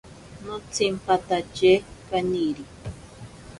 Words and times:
Notsimpatatye 0.45 1.71
kaniri. 2.07 2.63